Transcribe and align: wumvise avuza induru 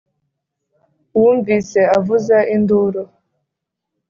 wumvise 1.19 1.79
avuza 1.97 2.37
induru 2.55 3.03